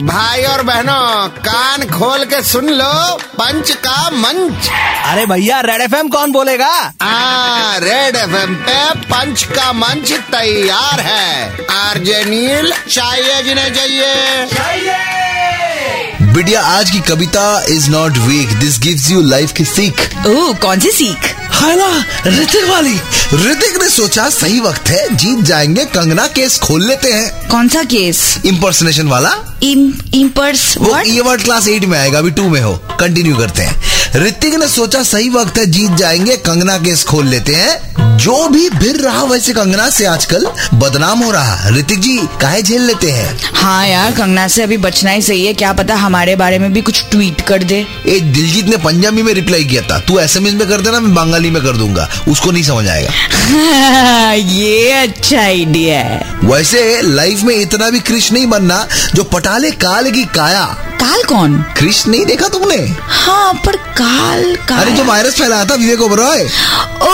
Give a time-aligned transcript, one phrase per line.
[0.00, 4.68] भाई और बहनों कान खोल के सुन लो पंच का मंच।
[5.04, 6.92] अरे भैया रेड एफएम कौन बोलेगा?
[7.02, 14.34] आ, रेड एफएम पे पंच का मंच तैयार है। आरजे नील चाहिए जिन्हें चाहिए
[16.32, 20.80] बिटिया आज की कविता is not weak this gives you life की सीख। ओह कौन
[20.80, 21.34] सी सीख?
[21.54, 22.04] है ना?
[22.26, 23.00] ऋतिक वाली।
[23.34, 27.82] ऋतिक ने सोचा सही वक्त है जीत जाएँगे कंगना केस खोल लेते हैं। कौन सा
[27.82, 28.38] केस?
[28.46, 32.74] इम्पर्सनेशन वाला। इम इम्पर्स वो ये वर्ड क्लास एट में आएगा अभी टू में हो।
[33.00, 37.54] कंटिन्यू करते हैं। ऋतिक ने सोचा सही वक्त है जीत जाएँगे कंगना केस खोल लेते
[37.54, 42.62] हैं। जो भी फिर रहा वैसे कंगना से आजकल बदनाम हो रहा। ऋतिक जी काहे
[42.62, 43.40] झेल लेते हैं?
[43.54, 46.80] हाँ यार कंगना से अभी बचना ही सही है। क्या पता हमारे बारे में भी
[46.80, 50.68] कुछ ट्वीट कर दे। ए दिलजीत ने पंजाबी में रिप्लाई किया था। तू एसएमएस में
[50.68, 53.10] कर देना मैं बंगाली में कर दूँगा। उसको नहीं समझ आएगा।
[54.32, 60.10] ये अच्छा आइडिया है। वैसे लाइफ में इतना भी कृष नहीं बनना जो पटाले काल
[60.10, 61.52] की काया। काल कौन?
[61.78, 62.76] कृष्ण नहीं देखा तुमने?
[63.08, 67.10] हाँ पर काल काल अरे जो वायरस फैलाया था विवेक ओबरॉय। ओ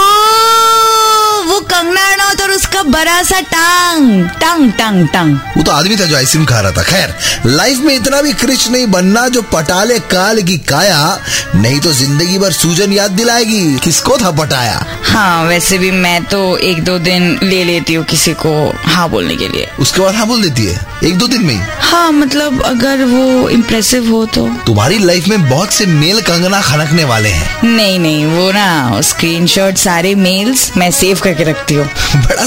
[2.93, 6.83] बड़ा सा टांग टांग टांग टांग। वो तो आदमी था जो आइसक्रीम खा रहा था।
[6.83, 7.15] खैर
[7.47, 11.19] लाइफ में इतना भी कृष नहीं बनना जो पटाले काल की काया
[11.55, 14.85] नहीं तो ज़िंदगी भर सूजन याद दिलाएगी। किसको था पटाया?
[15.05, 18.53] हाँ वैसे भी मैं तो एक दो दिन ले लेती हूँ किसी को
[18.85, 20.81] हाँ बोलने के लिए। उसके बाद हाँ बोल देती है?
[21.05, 21.61] एक दो दिन में ही?
[21.81, 27.05] हाँ मतलब अगर वो इम्प्रेसिव हो तो। तुम्हारी लाइफ में बहुत से मेल कंगना खनकने
[27.05, 32.47] वाले हैं। नहीं नहीं वो ना स्क्रीनशॉट सारे मेल्स मैं सेव करके रखती हूँ। बड़ा